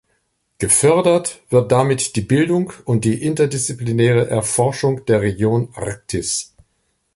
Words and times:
Gefördert 0.57 1.43
wird 1.51 1.71
damit 1.71 2.15
die 2.15 2.21
Bildung 2.21 2.73
und 2.85 3.05
die 3.05 3.21
interdisziplinäre 3.21 4.27
Erforschung 4.31 5.05
der 5.05 5.21
Region 5.21 5.69
Arktis. 5.75 6.55